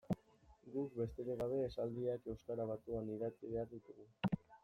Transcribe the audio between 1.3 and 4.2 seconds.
gabe, esaldiak euskara batuan idatzi behar ditugu.